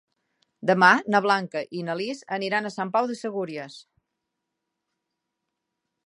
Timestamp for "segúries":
3.19-3.75